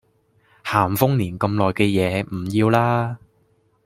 [0.65, 3.17] 咸豐年咁耐嘅嘢唔要喇